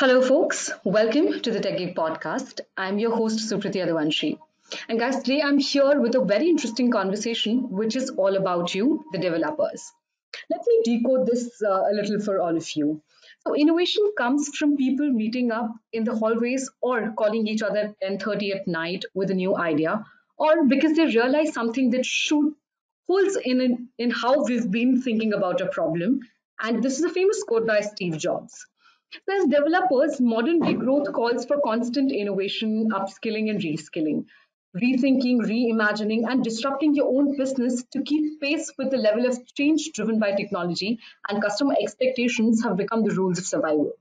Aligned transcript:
Hello, 0.00 0.22
folks. 0.22 0.70
Welcome 0.82 1.42
to 1.42 1.50
the 1.50 1.60
TechGig 1.60 1.94
Podcast. 1.94 2.62
I'm 2.74 2.98
your 2.98 3.14
host, 3.14 3.40
Sukriti 3.40 3.82
Adavanshi. 3.84 4.38
And 4.88 4.98
guys, 4.98 5.16
today 5.16 5.42
I'm 5.42 5.58
here 5.58 6.00
with 6.00 6.14
a 6.14 6.24
very 6.24 6.48
interesting 6.48 6.90
conversation, 6.90 7.68
which 7.70 7.96
is 7.96 8.08
all 8.08 8.34
about 8.36 8.74
you, 8.74 9.04
the 9.12 9.18
developers. 9.18 9.92
Let 10.48 10.62
me 10.66 10.80
decode 10.86 11.26
this 11.26 11.62
uh, 11.62 11.82
a 11.90 11.92
little 11.92 12.18
for 12.18 12.40
all 12.40 12.56
of 12.56 12.70
you. 12.76 13.02
So, 13.46 13.54
innovation 13.54 14.10
comes 14.16 14.48
from 14.56 14.78
people 14.78 15.10
meeting 15.10 15.52
up 15.52 15.68
in 15.92 16.04
the 16.04 16.16
hallways 16.16 16.70
or 16.80 17.12
calling 17.12 17.46
each 17.46 17.60
other 17.60 17.94
at 18.00 18.00
10:30 18.00 18.50
at 18.54 18.66
night 18.66 19.04
with 19.12 19.30
a 19.30 19.38
new 19.42 19.54
idea, 19.54 20.02
or 20.38 20.64
because 20.64 20.96
they 20.96 21.08
realize 21.08 21.52
something 21.52 21.90
that 21.90 22.06
should 22.06 22.54
holds 23.06 23.36
in 23.36 23.88
in 23.98 24.10
how 24.24 24.34
we've 24.44 24.70
been 24.80 24.98
thinking 25.02 25.34
about 25.34 25.60
a 25.60 25.70
problem. 25.78 26.20
And 26.58 26.82
this 26.82 26.98
is 26.98 27.04
a 27.04 27.16
famous 27.20 27.42
quote 27.42 27.66
by 27.66 27.80
Steve 27.82 28.16
Jobs. 28.16 28.66
As 29.28 29.46
developers, 29.46 30.20
modern 30.20 30.60
day 30.60 30.74
growth 30.74 31.12
calls 31.12 31.44
for 31.44 31.60
constant 31.62 32.12
innovation, 32.12 32.90
upskilling, 32.92 33.50
and 33.50 33.60
reskilling, 33.60 34.26
rethinking, 34.76 35.40
reimagining, 35.40 36.30
and 36.30 36.44
disrupting 36.44 36.94
your 36.94 37.08
own 37.08 37.36
business 37.36 37.82
to 37.92 38.02
keep 38.02 38.40
pace 38.40 38.72
with 38.78 38.92
the 38.92 38.96
level 38.96 39.26
of 39.26 39.52
change 39.54 39.90
driven 39.94 40.20
by 40.20 40.30
technology 40.30 41.00
and 41.28 41.42
customer 41.42 41.74
expectations 41.82 42.62
have 42.62 42.76
become 42.76 43.02
the 43.02 43.12
rules 43.12 43.38
of 43.38 43.46
survival. 43.46 43.92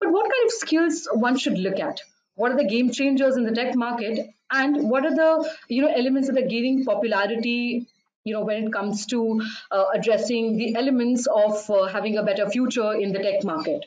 But 0.00 0.12
what 0.12 0.30
kind 0.30 0.44
of 0.44 0.52
skills 0.52 1.08
one 1.12 1.38
should 1.38 1.58
look 1.58 1.80
at? 1.80 2.02
What 2.34 2.52
are 2.52 2.58
the 2.58 2.68
game 2.68 2.90
changers 2.90 3.38
in 3.38 3.44
the 3.44 3.52
tech 3.52 3.74
market? 3.74 4.28
And 4.50 4.90
what 4.90 5.06
are 5.06 5.14
the 5.14 5.50
you 5.68 5.80
know 5.80 5.88
elements 5.88 6.28
that 6.28 6.36
are 6.36 6.46
gaining 6.46 6.84
popularity 6.84 7.86
you 8.24 8.34
know 8.34 8.44
when 8.44 8.64
it 8.66 8.72
comes 8.72 9.06
to 9.06 9.40
uh, 9.70 9.86
addressing 9.94 10.58
the 10.58 10.74
elements 10.76 11.26
of 11.26 11.70
uh, 11.70 11.84
having 11.84 12.18
a 12.18 12.22
better 12.22 12.50
future 12.50 12.92
in 12.92 13.12
the 13.12 13.18
tech 13.18 13.44
market 13.44 13.86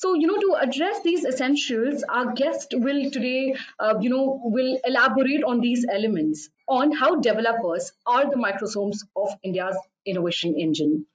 so, 0.00 0.14
you 0.14 0.28
know, 0.28 0.36
to 0.36 0.54
address 0.62 1.02
these 1.02 1.24
essentials, 1.24 2.04
our 2.08 2.32
guest 2.32 2.72
will 2.72 3.10
today, 3.10 3.56
uh, 3.80 3.94
you 4.00 4.10
know, 4.10 4.40
will 4.44 4.78
elaborate 4.84 5.42
on 5.42 5.60
these 5.60 5.84
elements 5.90 6.50
on 6.68 6.92
how 6.92 7.16
developers 7.16 7.90
are 8.06 8.30
the 8.30 8.36
microsomes 8.36 8.98
of 9.16 9.34
India's 9.42 9.76
innovation 10.06 10.54
engine. 10.56 11.06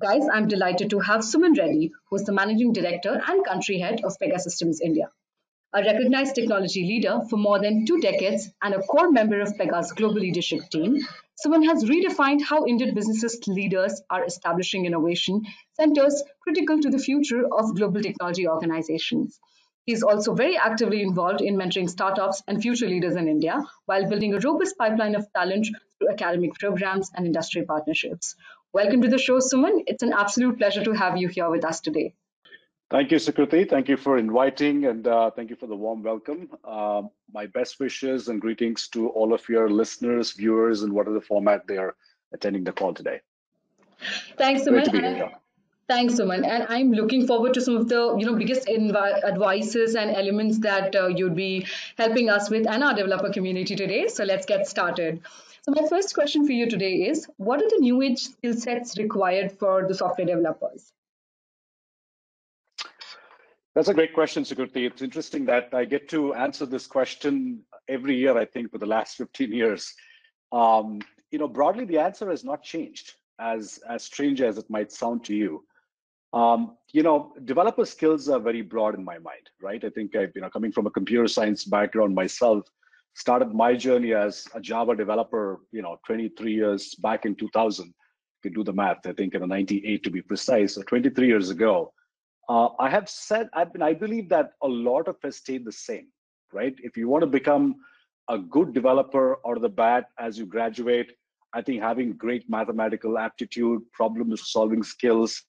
Guys, 0.00 0.26
I'm 0.32 0.48
delighted 0.48 0.90
to 0.90 0.98
have 0.98 1.20
Suman 1.20 1.56
Reddy, 1.56 1.92
who's 2.10 2.24
the 2.24 2.32
managing 2.32 2.72
director 2.72 3.22
and 3.24 3.44
country 3.44 3.78
head 3.78 4.00
of 4.02 4.18
Pegasystems 4.20 4.80
India 4.82 5.12
a 5.74 5.82
recognized 5.82 6.36
technology 6.36 6.82
leader 6.82 7.20
for 7.28 7.36
more 7.36 7.58
than 7.58 7.84
two 7.84 8.00
decades 8.00 8.48
and 8.62 8.74
a 8.74 8.78
core 8.78 9.10
member 9.10 9.40
of 9.40 9.58
Pega's 9.58 9.90
global 9.90 10.20
leadership 10.20 10.60
team, 10.70 10.98
Suman 11.42 11.64
has 11.66 11.84
redefined 11.84 12.42
how 12.42 12.66
Indian 12.66 12.92
businesses 12.94 13.46
leaders 13.46 14.02
are 14.10 14.24
establishing 14.24 14.84
innovation 14.84 15.42
centers 15.74 16.22
critical 16.40 16.80
to 16.80 16.90
the 16.90 16.98
future 16.98 17.46
of 17.54 17.76
global 17.76 18.02
technology 18.02 18.48
organizations. 18.48 19.38
He 19.86 19.92
is 19.92 20.02
also 20.02 20.34
very 20.34 20.56
actively 20.56 21.02
involved 21.02 21.40
in 21.40 21.56
mentoring 21.56 21.88
startups 21.88 22.42
and 22.48 22.60
future 22.60 22.88
leaders 22.88 23.14
in 23.14 23.28
India 23.28 23.62
while 23.86 24.08
building 24.08 24.34
a 24.34 24.40
robust 24.40 24.76
pipeline 24.76 25.14
of 25.14 25.32
talent 25.32 25.68
through 25.98 26.10
academic 26.10 26.54
programs 26.54 27.12
and 27.14 27.26
industry 27.26 27.64
partnerships. 27.64 28.34
Welcome 28.72 29.02
to 29.02 29.08
the 29.08 29.18
show, 29.18 29.38
Suman. 29.38 29.84
It's 29.86 30.02
an 30.02 30.12
absolute 30.12 30.58
pleasure 30.58 30.82
to 30.82 30.92
have 30.92 31.16
you 31.16 31.28
here 31.28 31.48
with 31.48 31.64
us 31.64 31.80
today. 31.80 32.14
Thank 32.94 33.10
you, 33.10 33.18
Sukriti. 33.18 33.68
Thank 33.68 33.88
you 33.88 33.96
for 33.96 34.18
inviting 34.18 34.84
and 34.84 35.04
uh, 35.08 35.28
thank 35.32 35.50
you 35.50 35.56
for 35.56 35.66
the 35.66 35.74
warm 35.74 36.04
welcome. 36.04 36.48
Uh, 36.62 37.02
my 37.32 37.46
best 37.46 37.80
wishes 37.80 38.28
and 38.28 38.40
greetings 38.40 38.86
to 38.90 39.08
all 39.08 39.34
of 39.34 39.48
your 39.48 39.68
listeners, 39.68 40.30
viewers, 40.30 40.82
and 40.82 40.92
whatever 40.92 41.20
format 41.20 41.66
they 41.66 41.76
are 41.76 41.96
attending 42.32 42.62
the 42.62 42.70
call 42.70 42.94
today. 42.94 43.20
Thanks, 44.38 44.62
Suman. 44.62 45.28
Thanks, 45.88 46.14
Suman. 46.14 46.46
And 46.46 46.66
I'm 46.68 46.92
looking 46.92 47.26
forward 47.26 47.54
to 47.54 47.60
some 47.60 47.76
of 47.76 47.88
the 47.88 48.14
you 48.16 48.26
know 48.26 48.36
biggest 48.36 48.68
advices 48.68 49.96
and 49.96 50.14
elements 50.14 50.60
that 50.60 50.94
uh, 50.94 51.08
you'd 51.08 51.34
be 51.34 51.66
helping 51.98 52.30
us 52.30 52.48
with 52.48 52.64
and 52.68 52.84
our 52.84 52.94
developer 52.94 53.32
community 53.32 53.74
today. 53.74 54.06
So 54.06 54.22
let's 54.22 54.46
get 54.46 54.68
started. 54.68 55.20
So 55.62 55.72
my 55.72 55.88
first 55.88 56.14
question 56.14 56.46
for 56.46 56.52
you 56.52 56.70
today 56.70 56.94
is, 57.08 57.26
what 57.38 57.60
are 57.60 57.68
the 57.68 57.80
new 57.80 58.02
age 58.02 58.20
skill 58.20 58.54
sets 58.54 58.96
required 58.98 59.50
for 59.50 59.88
the 59.88 59.94
software 59.94 60.28
developers? 60.28 60.92
That's 63.74 63.88
a 63.88 63.94
great 63.94 64.14
question, 64.14 64.44
Sukriti. 64.44 64.86
It's 64.86 65.02
interesting 65.02 65.44
that 65.46 65.70
I 65.72 65.84
get 65.84 66.08
to 66.10 66.32
answer 66.34 66.64
this 66.64 66.86
question 66.86 67.60
every 67.88 68.16
year, 68.16 68.38
I 68.38 68.44
think, 68.44 68.70
for 68.70 68.78
the 68.78 68.86
last 68.86 69.16
15 69.16 69.52
years. 69.52 69.92
Um, 70.52 71.00
you 71.32 71.40
know, 71.40 71.48
broadly, 71.48 71.84
the 71.84 71.98
answer 71.98 72.30
has 72.30 72.44
not 72.44 72.62
changed, 72.62 73.14
as, 73.40 73.80
as 73.90 74.04
strange 74.04 74.40
as 74.40 74.58
it 74.58 74.70
might 74.70 74.92
sound 74.92 75.24
to 75.24 75.34
you. 75.34 75.64
Um, 76.32 76.76
you 76.92 77.02
know, 77.02 77.32
developer 77.44 77.84
skills 77.84 78.28
are 78.28 78.38
very 78.38 78.62
broad 78.62 78.94
in 78.94 79.04
my 79.04 79.18
mind, 79.18 79.50
right? 79.60 79.82
I 79.84 79.90
think 79.90 80.14
I've, 80.14 80.30
you 80.36 80.42
know, 80.42 80.50
coming 80.50 80.70
from 80.70 80.86
a 80.86 80.90
computer 80.90 81.26
science 81.26 81.64
background 81.64 82.14
myself, 82.14 82.64
started 83.14 83.52
my 83.52 83.74
journey 83.74 84.14
as 84.14 84.46
a 84.54 84.60
Java 84.60 84.94
developer, 84.94 85.60
you 85.72 85.82
know, 85.82 85.96
23 86.06 86.52
years 86.52 86.94
back 86.96 87.26
in 87.26 87.34
2000. 87.34 87.88
If 87.88 88.44
you 88.44 88.50
do 88.52 88.62
the 88.62 88.72
math, 88.72 89.04
I 89.04 89.12
think 89.12 89.34
in 89.34 89.48
98 89.48 90.04
to 90.04 90.10
be 90.10 90.22
precise, 90.22 90.74
so 90.74 90.82
23 90.82 91.26
years 91.26 91.50
ago 91.50 91.92
uh, 92.48 92.68
I 92.78 92.90
have 92.90 93.08
said, 93.08 93.48
I, 93.54 93.66
I 93.80 93.94
believe 93.94 94.28
that 94.30 94.52
a 94.62 94.68
lot 94.68 95.08
of 95.08 95.16
us 95.24 95.38
stay 95.38 95.58
the 95.58 95.72
same, 95.72 96.08
right? 96.52 96.74
If 96.78 96.96
you 96.96 97.08
want 97.08 97.22
to 97.22 97.26
become 97.26 97.76
a 98.28 98.38
good 98.38 98.72
developer 98.72 99.38
out 99.46 99.56
of 99.56 99.62
the 99.62 99.68
bat 99.68 100.06
as 100.18 100.38
you 100.38 100.46
graduate, 100.46 101.12
I 101.52 101.62
think 101.62 101.82
having 101.82 102.14
great 102.14 102.48
mathematical 102.50 103.18
aptitude, 103.18 103.80
problem 103.92 104.36
solving 104.36 104.82
skills, 104.82 105.42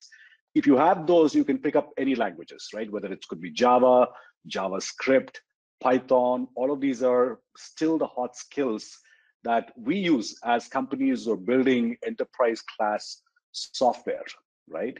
if 0.53 0.65
you 0.65 0.77
have 0.77 1.05
those, 1.05 1.35
you 1.35 1.43
can 1.43 1.57
pick 1.57 1.75
up 1.75 1.91
any 1.97 2.15
languages, 2.15 2.69
right? 2.73 2.89
Whether 2.89 3.11
it 3.11 3.27
could 3.27 3.41
be 3.41 3.51
Java, 3.51 4.07
JavaScript, 4.49 5.35
Python, 5.81 6.47
all 6.55 6.71
of 6.71 6.79
these 6.79 7.03
are 7.03 7.39
still 7.57 7.97
the 7.97 8.07
hot 8.07 8.35
skills 8.37 8.97
that 9.43 9.71
we 9.77 9.97
use 9.97 10.37
as 10.43 10.67
companies 10.67 11.27
are 11.27 11.35
building 11.35 11.97
enterprise 12.05 12.61
class 12.61 13.21
software, 13.51 14.23
right? 14.69 14.97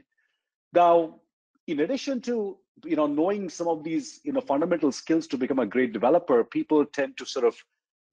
Now, 0.73 1.22
in 1.67 1.79
addition 1.81 2.21
to 2.21 2.57
you 2.83 2.95
know 2.95 3.07
knowing 3.07 3.49
some 3.49 3.67
of 3.67 3.83
these 3.83 4.19
you 4.23 4.31
know 4.31 4.41
fundamental 4.41 4.91
skills 4.91 5.27
to 5.27 5.37
become 5.37 5.59
a 5.59 5.65
great 5.65 5.93
developer 5.93 6.43
people 6.43 6.85
tend 6.85 7.17
to 7.17 7.25
sort 7.25 7.45
of 7.45 7.55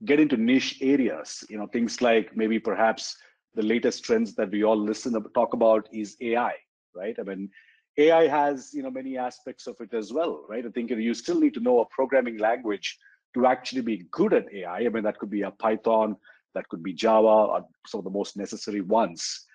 get 0.04 0.18
into 0.18 0.36
niche 0.36 0.78
areas. 0.80 1.44
You 1.48 1.58
know 1.58 1.66
things 1.66 2.00
like 2.00 2.36
maybe 2.36 2.58
perhaps 2.58 3.16
the 3.54 3.62
latest 3.62 4.04
trends 4.04 4.34
that 4.34 4.50
we 4.50 4.64
all 4.64 4.76
listen 4.76 5.12
talk 5.34 5.54
about 5.54 5.88
is 5.92 6.16
ai 6.20 6.54
right? 6.94 7.16
I 7.18 7.22
mean 7.22 7.50
ai 7.98 8.26
has 8.26 8.72
you 8.72 8.82
know 8.82 8.90
many 8.90 9.18
aspects 9.18 9.66
of 9.66 9.76
it 9.80 9.92
as 9.92 10.12
well 10.12 10.44
right? 10.48 10.64
I 10.64 10.70
think 10.70 10.90
you 10.90 11.14
still 11.14 11.40
need 11.40 11.54
to 11.54 11.60
know 11.60 11.80
a 11.80 11.86
programming 11.86 12.38
language 12.38 12.98
to 13.34 13.46
actually 13.46 13.82
be 13.82 14.04
good 14.10 14.34
at 14.34 14.52
ai 14.52 14.80
i 14.80 14.88
mean 14.88 15.02
that 15.02 15.18
could 15.18 15.30
be 15.30 15.42
a 15.42 15.50
python 15.50 16.16
that 16.54 16.68
could 16.68 16.82
be 16.82 16.92
java 16.92 17.26
or 17.26 17.66
some 17.86 17.98
of 17.98 18.04
the 18.04 18.10
most 18.10 18.36
necessary 18.36 18.82
ones 18.82 19.46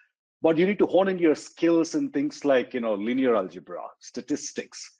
but 0.41 0.57
you 0.57 0.65
need 0.65 0.79
to 0.79 0.85
hone 0.85 1.07
in 1.07 1.17
your 1.17 1.35
skills 1.35 1.95
in 1.95 2.09
things 2.09 2.45
like 2.45 2.73
you 2.73 2.79
know 2.79 2.95
linear 2.95 3.35
algebra 3.35 3.83
statistics 3.99 4.97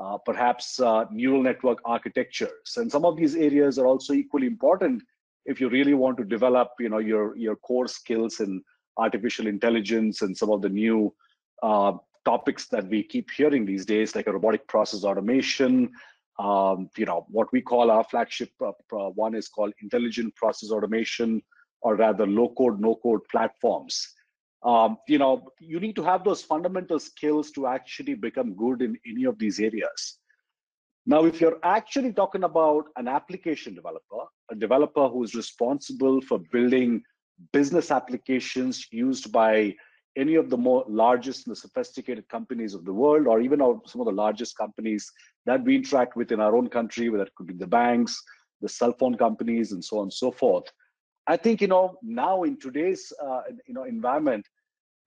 uh, 0.00 0.16
perhaps 0.24 0.80
uh, 0.80 1.04
neural 1.10 1.42
network 1.42 1.78
architectures. 1.84 2.76
And 2.76 2.90
some 2.90 3.04
of 3.04 3.16
these 3.16 3.36
areas 3.36 3.78
are 3.78 3.86
also 3.86 4.14
equally 4.14 4.46
important 4.46 5.02
if 5.44 5.60
you 5.60 5.68
really 5.68 5.94
want 5.94 6.16
to 6.18 6.24
develop 6.24 6.68
you 6.78 6.88
know 6.88 6.98
your 6.98 7.36
your 7.36 7.56
core 7.56 7.88
skills 7.88 8.40
in 8.40 8.62
artificial 8.96 9.46
intelligence 9.46 10.22
and 10.22 10.36
some 10.36 10.50
of 10.50 10.62
the 10.62 10.68
new 10.68 11.12
uh, 11.62 11.92
topics 12.24 12.66
that 12.68 12.86
we 12.88 13.02
keep 13.02 13.30
hearing 13.30 13.64
these 13.64 13.86
days 13.86 14.14
like 14.14 14.26
a 14.26 14.32
robotic 14.32 14.66
process 14.68 15.04
automation 15.04 15.90
um, 16.38 16.90
you 16.96 17.06
know 17.06 17.26
what 17.28 17.50
we 17.52 17.60
call 17.62 17.90
our 17.90 18.04
flagship 18.04 18.50
uh, 18.62 18.72
one 19.24 19.34
is 19.34 19.48
called 19.48 19.72
intelligent 19.82 20.34
process 20.36 20.70
automation 20.70 21.42
or 21.80 21.96
rather 21.96 22.26
low 22.26 22.52
code 22.58 22.78
no 22.78 22.96
code 22.96 23.20
platforms 23.30 24.14
um, 24.62 24.98
you 25.08 25.18
know 25.18 25.50
you 25.58 25.80
need 25.80 25.96
to 25.96 26.02
have 26.02 26.24
those 26.24 26.42
fundamental 26.42 26.98
skills 26.98 27.50
to 27.52 27.66
actually 27.66 28.14
become 28.14 28.54
good 28.54 28.82
in 28.82 28.96
any 29.06 29.24
of 29.24 29.38
these 29.38 29.60
areas. 29.60 30.18
Now 31.06 31.24
if 31.24 31.40
you're 31.40 31.58
actually 31.62 32.12
talking 32.12 32.44
about 32.44 32.84
an 32.96 33.08
application 33.08 33.74
developer 33.74 34.26
a 34.50 34.54
developer 34.54 35.08
who's 35.08 35.34
responsible 35.34 36.20
for 36.20 36.38
building 36.52 37.02
business 37.52 37.90
applications 37.90 38.86
used 38.90 39.32
by 39.32 39.74
any 40.16 40.34
of 40.34 40.50
the 40.50 40.56
more 40.56 40.84
largest 40.88 41.46
and 41.46 41.52
the 41.54 41.60
sophisticated 41.60 42.28
companies 42.28 42.74
of 42.74 42.84
the 42.84 42.92
world 42.92 43.26
or 43.26 43.40
even 43.40 43.60
some 43.86 44.00
of 44.00 44.06
the 44.06 44.12
largest 44.12 44.56
companies 44.56 45.10
that 45.46 45.62
we 45.64 45.76
interact 45.76 46.16
with 46.16 46.32
in 46.32 46.40
our 46.40 46.56
own 46.56 46.68
country 46.68 47.08
whether 47.08 47.24
it 47.24 47.34
could 47.36 47.46
be 47.46 47.54
the 47.54 47.66
banks 47.66 48.20
the 48.60 48.68
cell 48.68 48.92
phone 48.98 49.16
companies 49.16 49.72
and 49.72 49.82
so 49.82 49.98
on 49.98 50.04
and 50.04 50.12
so 50.12 50.30
forth 50.30 50.64
I 51.30 51.36
think 51.36 51.60
you 51.60 51.68
know 51.68 51.96
now 52.02 52.42
in 52.42 52.58
today's 52.58 53.12
uh, 53.24 53.42
you 53.68 53.72
know 53.72 53.84
environment, 53.84 54.44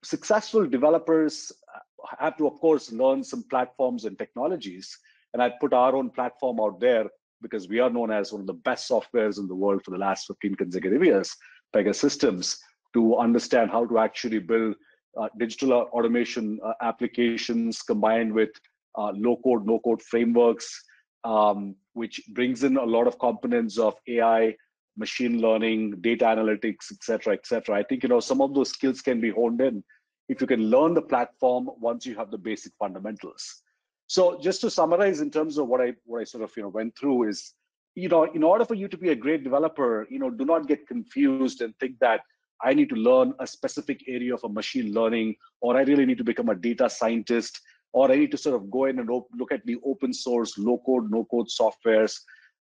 successful 0.04 0.66
developers 0.66 1.52
uh, 1.76 2.16
have 2.18 2.38
to 2.38 2.48
of 2.48 2.62
course 2.62 2.94
learn 2.94 3.26
some 3.26 3.44
platforms 3.50 4.06
and 4.06 4.18
technologies. 4.18 4.98
And 5.34 5.42
I 5.42 5.50
put 5.60 5.74
our 5.74 5.94
own 5.94 6.10
platform 6.12 6.62
out 6.62 6.80
there 6.80 7.08
because 7.42 7.68
we 7.68 7.80
are 7.80 7.90
known 7.90 8.10
as 8.10 8.32
one 8.32 8.40
of 8.40 8.48
the 8.48 8.62
best 8.70 8.90
softwares 8.90 9.38
in 9.38 9.48
the 9.50 9.56
world 9.64 9.84
for 9.84 9.92
the 9.92 9.98
last 9.98 10.28
15 10.28 10.56
consecutive 10.56 11.04
years, 11.04 11.36
Pegasystems, 11.76 12.56
to 12.94 13.18
understand 13.18 13.70
how 13.70 13.86
to 13.86 13.98
actually 13.98 14.40
build 14.40 14.76
uh, 15.20 15.28
digital 15.38 15.74
automation 15.74 16.58
uh, 16.66 16.72
applications 16.82 17.82
combined 17.82 18.32
with 18.32 18.52
uh, 18.98 19.12
low 19.14 19.36
code, 19.44 19.66
no 19.66 19.78
code 19.80 20.02
frameworks, 20.02 20.84
um, 21.26 21.76
which 21.94 22.22
brings 22.30 22.64
in 22.64 22.78
a 22.78 22.86
lot 22.86 23.08
of 23.08 23.20
components 23.20 23.78
of 23.78 23.96
AI, 24.08 24.56
machine 24.98 25.42
learning, 25.42 26.00
data 26.02 26.26
analytics, 26.26 26.92
et 26.92 27.02
cetera, 27.02 27.34
et 27.34 27.46
cetera. 27.46 27.78
I 27.78 27.84
think 27.84 28.04
you 28.04 28.10
know 28.10 28.20
some 28.20 28.42
of 28.42 28.54
those 28.54 28.70
skills 28.70 29.02
can 29.02 29.20
be 29.20 29.32
honed 29.32 29.62
in 29.62 29.84
if 30.30 30.40
you 30.42 30.48
can 30.48 30.70
learn 30.70 30.94
the 30.94 31.02
platform 31.02 31.70
once 31.80 32.06
you 32.06 32.16
have 32.16 32.32
the 32.32 32.38
basic 32.38 32.74
fundamentals. 32.80 33.62
So 34.08 34.40
just 34.40 34.62
to 34.62 34.70
summarize 34.70 35.22
in 35.22 35.32
terms 35.32 35.58
of 35.58 35.68
what 35.68 35.82
I 35.82 35.94
what 36.06 36.22
I 36.22 36.24
sort 36.24 36.44
of 36.44 36.52
you 36.56 36.64
know 36.64 36.70
went 36.70 36.98
through 36.98 37.30
is, 37.30 37.54
you 37.96 38.10
know, 38.10 38.24
in 38.24 38.44
order 38.44 38.66
for 38.66 38.76
you 38.76 38.88
to 38.88 38.98
be 38.98 39.10
a 39.10 39.16
great 39.16 39.44
developer, 39.44 40.08
you 40.10 40.20
know, 40.20 40.30
do 40.30 40.46
not 40.46 40.68
get 40.68 40.88
confused 40.88 41.62
and 41.62 41.78
think 41.80 42.00
that 42.00 42.22
I 42.62 42.74
need 42.74 42.90
to 42.90 42.96
learn 42.96 43.34
a 43.40 43.48
specific 43.48 44.04
area 44.08 44.34
of 44.34 44.44
a 44.44 44.50
machine 44.50 44.94
learning, 44.94 45.36
or 45.62 45.76
I 45.78 45.82
really 45.82 46.06
need 46.06 46.18
to 46.20 46.24
become 46.24 46.50
a 46.50 46.56
data 46.56 46.90
scientist, 46.90 47.60
or 47.92 48.12
I 48.12 48.16
need 48.16 48.32
to 48.32 48.38
sort 48.38 48.56
of 48.56 48.72
go 48.72 48.86
in 48.86 49.00
and 49.00 49.10
look 49.10 49.52
at 49.52 49.66
the 49.66 49.78
open 49.86 50.14
source, 50.14 50.58
low 50.58 50.82
code, 50.86 51.12
no 51.12 51.26
code 51.26 51.48
softwares. 51.48 52.20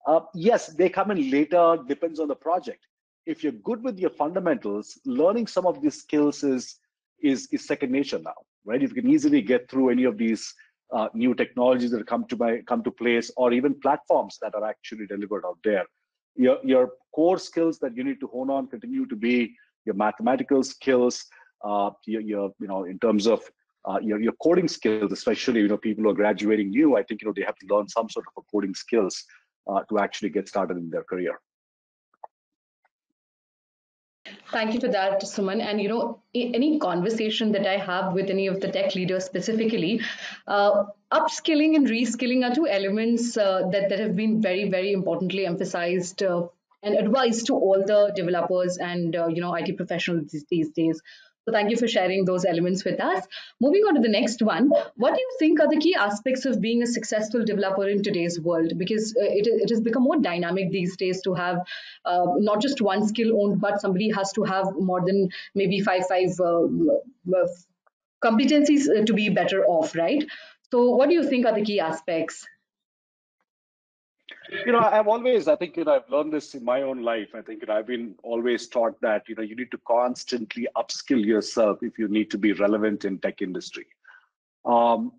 Uh, 0.06 0.20
yes, 0.34 0.68
they 0.68 0.88
come 0.88 1.10
in 1.10 1.30
later, 1.30 1.78
depends 1.88 2.20
on 2.20 2.28
the 2.28 2.34
project. 2.34 2.86
If 3.26 3.42
you're 3.42 3.52
good 3.52 3.82
with 3.82 3.98
your 3.98 4.10
fundamentals, 4.10 4.98
learning 5.04 5.48
some 5.48 5.66
of 5.66 5.82
these 5.82 5.96
skills 5.96 6.44
is, 6.44 6.76
is, 7.20 7.48
is 7.50 7.66
second 7.66 7.90
nature 7.90 8.20
now, 8.20 8.34
right? 8.64 8.80
If 8.80 8.90
you 8.90 9.02
can 9.02 9.10
easily 9.10 9.42
get 9.42 9.68
through 9.68 9.90
any 9.90 10.04
of 10.04 10.16
these 10.16 10.54
uh, 10.92 11.08
new 11.12 11.34
technologies 11.34 11.90
that 11.90 12.06
come 12.06 12.24
to 12.28 12.36
my, 12.36 12.60
come 12.68 12.84
to 12.84 12.90
place, 12.92 13.32
or 13.36 13.52
even 13.52 13.74
platforms 13.80 14.38
that 14.42 14.54
are 14.54 14.64
actually 14.64 15.06
delivered 15.08 15.44
out 15.44 15.58
there, 15.64 15.84
your, 16.36 16.58
your 16.62 16.92
core 17.12 17.38
skills 17.38 17.80
that 17.80 17.96
you 17.96 18.04
need 18.04 18.20
to 18.20 18.28
hone 18.28 18.50
on 18.50 18.68
continue 18.68 19.06
to 19.06 19.16
be 19.16 19.52
your 19.86 19.96
mathematical 19.96 20.62
skills, 20.62 21.24
uh, 21.64 21.90
your, 22.06 22.20
your, 22.20 22.52
you 22.60 22.68
know, 22.68 22.84
in 22.84 22.98
terms 23.00 23.26
of 23.26 23.42
uh, 23.88 23.98
your, 24.00 24.20
your 24.20 24.34
coding 24.40 24.68
skills, 24.68 25.10
especially, 25.10 25.60
you 25.62 25.68
know, 25.68 25.76
people 25.76 26.04
who 26.04 26.10
are 26.10 26.14
graduating 26.14 26.70
new, 26.70 26.96
I 26.96 27.02
think, 27.02 27.22
you 27.22 27.26
know, 27.26 27.34
they 27.34 27.42
have 27.42 27.56
to 27.56 27.74
learn 27.74 27.88
some 27.88 28.08
sort 28.08 28.26
of 28.26 28.42
a 28.42 28.46
coding 28.52 28.74
skills 28.74 29.24
uh, 29.66 29.82
to 29.88 29.98
actually 29.98 30.30
get 30.30 30.48
started 30.48 30.76
in 30.76 30.90
their 30.90 31.04
career. 31.04 31.38
Thank 34.50 34.74
you 34.74 34.80
for 34.80 34.88
that, 34.88 35.22
Suman. 35.22 35.60
And 35.60 35.80
you 35.80 35.88
know, 35.88 36.20
any 36.34 36.78
conversation 36.78 37.52
that 37.52 37.66
I 37.66 37.76
have 37.76 38.12
with 38.12 38.30
any 38.30 38.46
of 38.46 38.60
the 38.60 38.68
tech 38.70 38.94
leaders 38.94 39.24
specifically, 39.24 40.00
uh, 40.46 40.84
upskilling 41.12 41.74
and 41.76 41.86
reskilling 41.86 42.48
are 42.48 42.54
two 42.54 42.66
elements 42.66 43.36
uh, 43.36 43.68
that 43.72 43.88
that 43.90 43.98
have 43.98 44.16
been 44.16 44.40
very, 44.40 44.68
very 44.68 44.92
importantly 44.92 45.46
emphasized 45.46 46.22
uh, 46.22 46.48
and 46.82 46.94
advised 46.94 47.46
to 47.46 47.54
all 47.54 47.82
the 47.86 48.12
developers 48.14 48.78
and 48.78 49.16
uh, 49.16 49.26
you 49.26 49.40
know 49.40 49.54
IT 49.54 49.76
professionals 49.76 50.44
these 50.50 50.70
days. 50.72 51.02
So 51.46 51.52
thank 51.52 51.70
you 51.70 51.76
for 51.76 51.86
sharing 51.86 52.24
those 52.24 52.44
elements 52.44 52.84
with 52.84 53.00
us. 53.00 53.24
Moving 53.60 53.82
on 53.82 53.94
to 53.94 54.00
the 54.00 54.08
next 54.08 54.42
one, 54.42 54.68
what 54.96 55.14
do 55.14 55.20
you 55.20 55.30
think 55.38 55.60
are 55.60 55.68
the 55.68 55.76
key 55.76 55.94
aspects 55.94 56.44
of 56.44 56.60
being 56.60 56.82
a 56.82 56.86
successful 56.88 57.44
developer 57.44 57.86
in 57.88 58.02
today's 58.02 58.40
world? 58.40 58.72
Because 58.76 59.14
uh, 59.16 59.24
it, 59.24 59.46
it 59.46 59.70
has 59.70 59.80
become 59.80 60.02
more 60.02 60.18
dynamic 60.18 60.72
these 60.72 60.96
days 60.96 61.22
to 61.22 61.34
have 61.34 61.58
uh, 62.04 62.26
not 62.38 62.60
just 62.60 62.80
one 62.80 63.06
skill 63.06 63.40
owned, 63.40 63.60
but 63.60 63.80
somebody 63.80 64.10
has 64.10 64.32
to 64.32 64.42
have 64.42 64.74
more 64.76 65.06
than 65.06 65.28
maybe 65.54 65.80
five, 65.80 66.02
five 66.08 66.30
uh, 66.40 66.64
uh 66.64 67.46
competencies 68.24 68.88
uh, 68.88 69.04
to 69.04 69.12
be 69.12 69.28
better 69.28 69.64
off, 69.64 69.94
right? 69.94 70.24
So 70.72 70.96
what 70.96 71.08
do 71.08 71.14
you 71.14 71.28
think 71.28 71.46
are 71.46 71.54
the 71.54 71.62
key 71.62 71.78
aspects? 71.78 72.44
You 74.50 74.72
know 74.72 74.78
i've 74.78 75.06
always 75.06 75.48
i 75.48 75.56
think 75.56 75.76
you 75.76 75.84
know 75.84 75.94
i've 75.94 76.10
learned 76.10 76.32
this 76.32 76.54
in 76.54 76.64
my 76.64 76.82
own 76.82 77.02
life. 77.02 77.28
I 77.34 77.42
think 77.42 77.62
you 77.62 77.66
know, 77.66 77.74
i've 77.74 77.86
been 77.86 78.14
always 78.22 78.68
taught 78.68 79.00
that 79.00 79.28
you 79.28 79.34
know 79.34 79.42
you 79.42 79.56
need 79.56 79.70
to 79.70 79.78
constantly 79.86 80.68
upskill 80.76 81.24
yourself 81.24 81.82
if 81.82 81.98
you 81.98 82.08
need 82.08 82.30
to 82.30 82.38
be 82.38 82.52
relevant 82.52 83.04
in 83.04 83.18
tech 83.18 83.42
industry. 83.42 83.86
Um, 84.64 85.12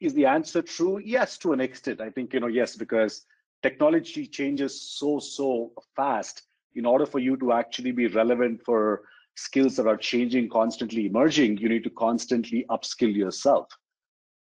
is 0.00 0.14
the 0.14 0.26
answer 0.26 0.62
true? 0.62 0.98
Yes 0.98 1.38
to 1.38 1.52
an 1.52 1.60
extent. 1.60 2.00
I 2.00 2.10
think 2.10 2.34
you 2.34 2.40
know 2.40 2.46
yes 2.46 2.76
because 2.76 3.26
technology 3.62 4.26
changes 4.26 4.80
so 4.80 5.18
so 5.18 5.72
fast 5.94 6.42
in 6.74 6.86
order 6.86 7.06
for 7.06 7.18
you 7.18 7.36
to 7.36 7.52
actually 7.52 7.92
be 7.92 8.06
relevant 8.08 8.62
for 8.64 9.02
skills 9.34 9.76
that 9.76 9.86
are 9.86 9.96
changing 9.96 10.48
constantly 10.48 11.06
emerging 11.06 11.56
you 11.56 11.68
need 11.68 11.84
to 11.84 11.90
constantly 11.90 12.66
upskill 12.68 13.14
yourself 13.14 13.66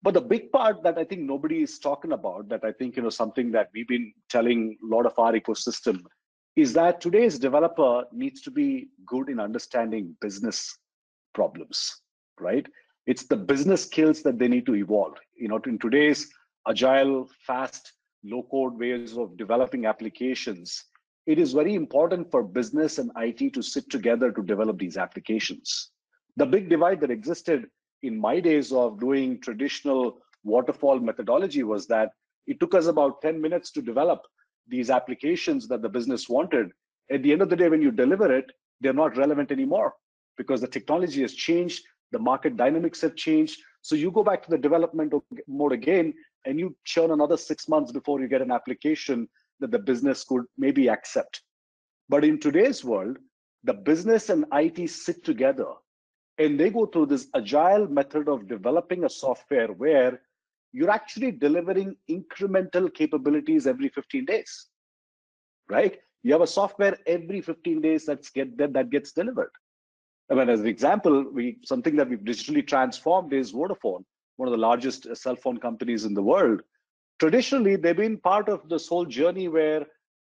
but 0.03 0.15
the 0.15 0.21
big 0.21 0.51
part 0.51 0.83
that 0.83 0.99
I 0.99 1.05
think 1.05 1.23
nobody 1.23 1.63
is 1.63 1.79
talking 1.79 2.13
about, 2.13 2.49
that 2.49 2.65
I 2.65 2.73
think 2.73 2.97
you 2.97 3.03
know 3.03 3.11
something 3.11 3.53
that 3.53 3.71
we've 3.73 3.89
been 3.89 4.13
telling 4.29 4.77
a 4.83 4.95
lot 4.95 5.07
of 5.07 5.19
our 5.19 5.33
ecosystem, 5.33 6.03
is 6.57 6.73
that 6.75 7.01
today's 7.01 7.39
developer 7.39 8.05
needs 8.13 8.43
to 8.43 8.51
be 8.51 8.89
good 9.07 9.29
in 9.29 9.41
understanding 9.41 10.17
business 10.21 10.77
problems, 11.35 12.01
right? 12.41 12.67
It's 13.07 13.25
the 13.25 13.37
business 13.37 13.85
skills 13.85 14.23
that 14.23 14.39
they 14.39 14.49
need 14.49 14.67
to 14.67 14.75
evolve. 14.75 15.17
You 15.35 15.49
know, 15.49 15.61
in 15.67 15.79
today's 15.79 16.31
agile, 16.69 17.29
fast, 17.47 17.93
low-code 18.25 18.79
ways 18.79 19.17
of 19.17 19.37
developing 19.37 19.87
applications, 19.87 20.85
it 21.27 21.39
is 21.39 21.53
very 21.53 21.75
important 21.75 22.31
for 22.31 22.43
business 22.43 22.99
and 22.99 23.11
IT 23.17 23.55
to 23.55 23.63
sit 23.63 23.89
together 23.91 24.31
to 24.33 24.43
develop 24.43 24.79
these 24.79 24.97
applications. 24.97 25.91
The 26.37 26.47
big 26.47 26.69
divide 26.69 27.01
that 27.01 27.11
existed 27.11 27.67
in 28.03 28.19
my 28.19 28.41
days 28.41 28.73
of 28.73 29.01
doing 29.01 29.41
traditional 29.41 30.19
waterfall 30.45 30.99
methodology 30.99 31.63
was 31.63 31.87
that 31.87 32.11
it 32.47 32.59
took 32.59 32.75
us 32.75 32.87
about 32.87 33.23
10 33.23 33.41
minutes 33.41 33.71
to 33.73 33.83
develop 33.83 34.23
these 34.69 34.91
applications 34.91 35.69
that 35.69 35.83
the 35.83 35.89
business 35.89 36.29
wanted. 36.29 36.71
At 37.11 37.23
the 37.23 37.33
end 37.33 37.43
of 37.43 37.49
the 37.49 37.57
day, 37.57 37.69
when 37.69 37.83
you 37.83 37.91
deliver 37.91 38.35
it, 38.35 38.51
they're 38.81 38.93
not 38.93 39.17
relevant 39.17 39.53
anymore 39.53 39.95
because 40.37 40.61
the 40.61 40.67
technology 40.67 41.23
has 41.23 41.35
changed, 41.35 41.85
the 42.11 42.19
market 42.19 42.57
dynamics 42.57 43.01
have 43.01 43.15
changed. 43.15 43.61
So 43.83 43.95
you 43.95 44.11
go 44.11 44.25
back 44.25 44.43
to 44.45 44.51
the 44.51 44.59
development 44.59 45.13
mode 45.47 45.73
again, 45.73 46.15
and 46.45 46.59
you 46.59 46.77
churn 46.85 47.11
another 47.13 47.37
six 47.37 47.69
months 47.69 47.93
before 47.93 48.21
you 48.21 48.29
get 48.29 48.43
an 48.43 48.51
application 48.51 49.29
that 49.61 49.71
the 49.71 49.79
business 49.79 50.25
could 50.25 50.45
maybe 50.59 50.89
accept. 50.89 51.43
But 52.09 52.25
in 52.25 52.41
today's 52.41 52.85
world, 52.85 53.19
the 53.65 53.75
business 53.75 54.29
and 54.29 54.45
IT 54.53 54.89
sit 54.91 55.25
together 55.25 55.67
and 56.39 56.59
they 56.59 56.71
go 56.71 56.87
through 56.87 57.07
this 57.07 57.29
agile 57.35 57.87
method 57.89 58.29
of 58.29 58.49
developing 58.49 59.05
a 59.05 59.11
software 59.11 59.69
where 59.69 60.21
you're 60.73 60.91
actually 60.91 61.31
delivering 61.31 61.97
incremental 62.11 62.93
capabilities 62.93 63.67
every 63.67 63.89
15 63.89 64.25
days, 64.25 64.69
right? 65.69 65.99
You 66.23 66.33
have 66.33 66.41
a 66.41 66.47
software 66.47 66.97
every 67.07 67.41
15 67.41 67.81
days 67.81 68.07
that's 68.07 68.31
get 68.31 68.57
that, 68.59 68.73
that 68.73 68.91
gets 68.91 69.13
delivered. 69.13 69.51
I 70.31 70.35
mean, 70.35 70.49
as 70.49 70.61
an 70.61 70.67
example, 70.67 71.25
we 71.31 71.59
something 71.65 71.97
that 71.97 72.09
we've 72.09 72.21
digitally 72.21 72.67
transformed 72.67 73.33
is 73.35 73.53
Vodafone, 73.53 74.05
one 74.37 74.49
of 74.49 74.53
the 74.53 74.59
largest 74.59 75.07
uh, 75.07 75.15
cell 75.15 75.37
phone 75.37 75.59
companies 75.59 76.05
in 76.05 76.15
the 76.15 76.23
world. 76.23 76.63
Traditionally, 77.19 77.77
they've 77.77 77.97
been 77.97 78.17
part 78.17 78.49
of 78.49 78.67
this 78.69 78.89
whole 78.89 79.05
journey 79.05 79.49
where 79.49 79.85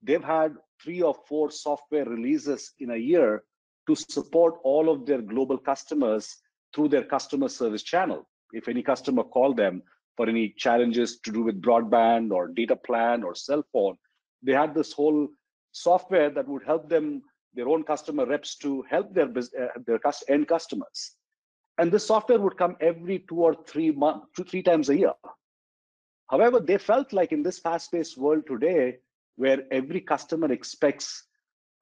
they've 0.03 0.23
had 0.23 0.55
three 0.83 1.01
or 1.01 1.15
four 1.27 1.49
software 1.49 2.05
releases 2.05 2.73
in 2.79 2.91
a 2.91 2.97
year 2.97 3.43
to 3.87 3.95
support 3.95 4.55
all 4.63 4.89
of 4.89 5.05
their 5.05 5.21
global 5.21 5.57
customers 5.57 6.37
through 6.73 6.89
their 6.89 7.03
customer 7.03 7.49
service 7.49 7.83
channel. 7.83 8.27
If 8.53 8.67
any 8.67 8.83
customer 8.83 9.23
called 9.23 9.57
them 9.57 9.83
for 10.17 10.29
any 10.29 10.53
challenges 10.57 11.19
to 11.21 11.31
do 11.31 11.43
with 11.43 11.61
broadband 11.61 12.31
or 12.31 12.47
data 12.47 12.75
plan 12.75 13.23
or 13.23 13.35
cell 13.35 13.63
phone, 13.71 13.97
they 14.41 14.53
had 14.53 14.73
this 14.73 14.93
whole 14.93 15.27
software 15.71 16.29
that 16.29 16.47
would 16.47 16.63
help 16.63 16.89
them, 16.89 17.21
their 17.53 17.67
own 17.67 17.83
customer 17.83 18.25
reps, 18.25 18.55
to 18.57 18.83
help 18.89 19.13
their 19.13 19.27
uh, 19.27 19.67
their 19.85 19.99
end 20.29 20.47
customers. 20.47 21.11
And 21.77 21.91
this 21.91 22.07
software 22.07 22.39
would 22.39 22.57
come 22.57 22.77
every 22.79 23.19
two 23.27 23.41
or 23.41 23.55
three 23.67 23.91
months, 23.91 24.27
two 24.35 24.43
three 24.45 24.63
times 24.63 24.89
a 24.89 24.97
year. 24.97 25.13
However, 26.27 26.59
they 26.59 26.77
felt 26.77 27.13
like 27.13 27.31
in 27.31 27.43
this 27.43 27.59
fast-paced 27.59 28.17
world 28.17 28.43
today, 28.47 28.97
where 29.35 29.63
every 29.71 30.01
customer 30.01 30.51
expects 30.51 31.23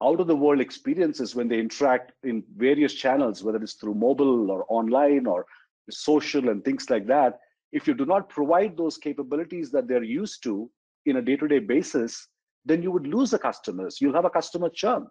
out 0.02 0.20
of 0.20 0.26
the 0.26 0.36
world 0.36 0.60
experiences 0.60 1.34
when 1.34 1.48
they 1.48 1.58
interact 1.58 2.12
in 2.24 2.42
various 2.56 2.94
channels, 2.94 3.42
whether 3.42 3.62
it's 3.62 3.74
through 3.74 3.94
mobile 3.94 4.50
or 4.50 4.64
online 4.68 5.26
or 5.26 5.46
social 5.90 6.48
and 6.48 6.64
things 6.64 6.90
like 6.90 7.06
that, 7.06 7.38
if 7.72 7.86
you 7.86 7.94
do 7.94 8.06
not 8.06 8.28
provide 8.28 8.76
those 8.76 8.98
capabilities 8.98 9.70
that 9.70 9.88
they're 9.88 10.02
used 10.02 10.42
to 10.42 10.70
in 11.06 11.16
a 11.16 11.22
day-to-day 11.22 11.58
basis, 11.58 12.28
then 12.64 12.82
you 12.82 12.90
would 12.90 13.06
lose 13.06 13.30
the 13.30 13.38
customers. 13.38 14.00
You'll 14.00 14.14
have 14.14 14.24
a 14.24 14.30
customer 14.30 14.68
churn. 14.68 15.06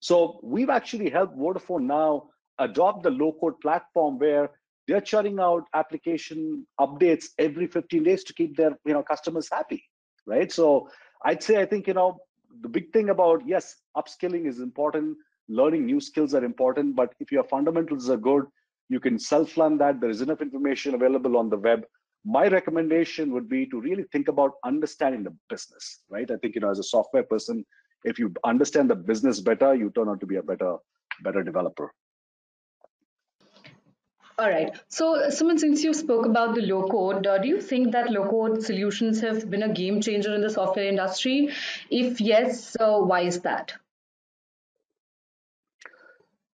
So 0.00 0.38
we've 0.42 0.70
actually 0.70 1.10
helped 1.10 1.36
Vodafone 1.36 1.82
now 1.82 2.28
adopt 2.58 3.02
the 3.02 3.10
low-code 3.10 3.58
platform 3.60 4.18
where 4.18 4.50
they're 4.86 5.00
churning 5.00 5.40
out 5.40 5.64
application 5.74 6.66
updates 6.78 7.26
every 7.38 7.66
15 7.66 8.02
days 8.02 8.22
to 8.24 8.34
keep 8.34 8.56
their 8.56 8.76
you 8.84 8.92
know 8.92 9.02
customers 9.02 9.48
happy, 9.50 9.82
right? 10.26 10.52
So 10.52 10.88
I'd 11.24 11.42
say 11.42 11.60
I 11.60 11.66
think 11.66 11.86
you 11.86 11.94
know 11.94 12.18
the 12.62 12.68
big 12.68 12.92
thing 12.92 13.10
about 13.10 13.42
yes 13.46 13.76
upskilling 13.96 14.46
is 14.46 14.60
important 14.60 15.16
learning 15.48 15.84
new 15.84 16.00
skills 16.00 16.34
are 16.34 16.44
important 16.44 16.96
but 16.96 17.14
if 17.20 17.30
your 17.30 17.44
fundamentals 17.44 18.08
are 18.08 18.16
good 18.16 18.44
you 18.88 19.00
can 19.00 19.18
self-learn 19.18 19.78
that 19.78 20.00
there 20.00 20.10
is 20.10 20.20
enough 20.20 20.42
information 20.42 20.94
available 20.94 21.36
on 21.36 21.48
the 21.48 21.56
web. 21.56 21.84
My 22.26 22.48
recommendation 22.48 23.32
would 23.32 23.48
be 23.48 23.66
to 23.66 23.80
really 23.80 24.04
think 24.12 24.28
about 24.28 24.52
understanding 24.64 25.24
the 25.24 25.34
business 25.48 26.02
right? 26.10 26.30
I 26.30 26.36
think 26.36 26.54
you 26.54 26.60
know 26.60 26.70
as 26.70 26.78
a 26.78 26.82
software 26.82 27.22
person 27.22 27.64
if 28.04 28.18
you 28.18 28.32
understand 28.44 28.90
the 28.90 28.94
business 28.94 29.40
better 29.40 29.74
you 29.74 29.90
turn 29.90 30.08
out 30.08 30.20
to 30.20 30.26
be 30.26 30.36
a 30.36 30.42
better 30.42 30.76
better 31.22 31.42
developer 31.42 31.92
All 34.36 34.50
right. 34.50 34.76
So, 34.88 35.28
Suman, 35.28 35.60
since 35.60 35.84
you 35.84 35.94
spoke 35.94 36.26
about 36.26 36.56
the 36.56 36.62
low 36.62 36.88
code, 36.88 37.24
uh, 37.24 37.38
do 37.38 37.46
you 37.46 37.60
think 37.60 37.92
that 37.92 38.10
low 38.10 38.28
code 38.28 38.64
solutions 38.64 39.20
have 39.20 39.48
been 39.48 39.62
a 39.62 39.72
game 39.72 40.00
changer 40.00 40.34
in 40.34 40.40
the 40.40 40.50
software 40.50 40.88
industry? 40.88 41.50
If 41.88 42.20
yes, 42.20 42.76
uh, 42.80 42.98
why 42.98 43.20
is 43.20 43.40
that? 43.42 43.74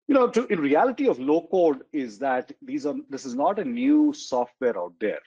You 0.09 0.15
know, 0.15 0.27
to, 0.27 0.45
in 0.47 0.59
reality 0.59 1.07
of 1.07 1.19
low 1.19 1.47
code 1.49 1.83
is 1.93 2.19
that 2.19 2.51
these 2.61 2.85
are 2.85 2.95
this 3.09 3.25
is 3.25 3.35
not 3.35 3.59
a 3.59 3.63
new 3.63 4.11
software 4.11 4.77
out 4.77 4.93
there. 4.99 5.19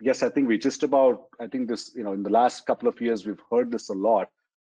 Yes, 0.00 0.22
I 0.22 0.28
think 0.28 0.46
we 0.46 0.58
just 0.58 0.84
about 0.84 1.24
I 1.40 1.48
think 1.48 1.68
this 1.68 1.92
you 1.96 2.04
know 2.04 2.12
in 2.12 2.22
the 2.22 2.30
last 2.30 2.66
couple 2.66 2.88
of 2.88 3.00
years 3.00 3.26
we've 3.26 3.42
heard 3.50 3.72
this 3.72 3.88
a 3.88 3.94
lot 3.94 4.28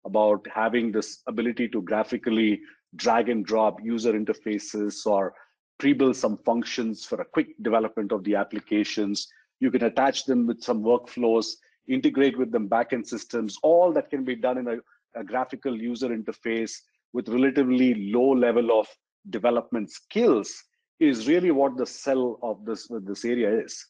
about 0.03 0.45
having 0.53 0.91
this 0.91 1.21
ability 1.27 1.69
to 1.69 1.81
graphically 1.83 2.59
drag 2.95 3.29
and 3.29 3.45
drop 3.45 3.79
user 3.81 4.13
interfaces 4.13 5.05
or 5.05 5.33
pre-build 5.81 6.15
some 6.15 6.37
functions 6.45 7.03
for 7.03 7.19
a 7.21 7.25
quick 7.25 7.55
development 7.63 8.11
of 8.11 8.23
the 8.23 8.35
applications. 8.35 9.27
You 9.59 9.71
can 9.71 9.83
attach 9.85 10.25
them 10.25 10.45
with 10.45 10.61
some 10.61 10.83
workflows, 10.83 11.55
integrate 11.87 12.37
with 12.37 12.51
them 12.51 12.69
backend 12.69 13.07
systems, 13.07 13.57
all 13.63 13.91
that 13.93 14.11
can 14.11 14.23
be 14.23 14.35
done 14.35 14.59
in 14.59 14.67
a, 14.67 14.77
a 15.19 15.23
graphical 15.23 15.75
user 15.75 16.09
interface 16.09 16.73
with 17.13 17.29
relatively 17.29 18.11
low 18.13 18.29
level 18.29 18.79
of 18.79 18.87
development 19.31 19.89
skills 19.89 20.53
is 20.99 21.27
really 21.27 21.49
what 21.49 21.75
the 21.77 21.85
sell 21.87 22.37
of 22.43 22.63
this, 22.63 22.87
this 23.01 23.25
area 23.25 23.49
is. 23.59 23.83